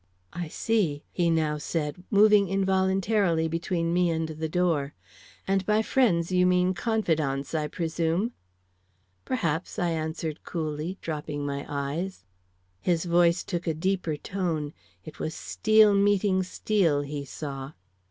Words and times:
"I 0.33 0.47
see," 0.47 1.03
he 1.11 1.29
now 1.29 1.59
said, 1.59 2.01
moving 2.09 2.47
involuntarily 2.49 3.47
between 3.47 3.93
me 3.93 4.09
and 4.09 4.29
the 4.29 4.49
door. 4.49 4.95
"And 5.47 5.63
by 5.63 5.83
friends 5.83 6.31
you 6.31 6.47
mean 6.47 6.73
confidantes, 6.73 7.53
I 7.53 7.67
presume?" 7.67 8.31
"Perhaps," 9.25 9.77
I 9.77 9.91
answered, 9.91 10.43
coolly, 10.43 10.97
dropping 11.01 11.45
my 11.45 11.67
eyes. 11.69 12.25
His 12.79 13.05
voice 13.05 13.43
took 13.43 13.67
a 13.67 13.75
deeper 13.75 14.17
tone; 14.17 14.73
it 15.05 15.19
was 15.19 15.35
steel 15.35 15.93
meeting 15.93 16.41
steel, 16.41 17.01
he 17.01 17.23
saw. 17.23 17.73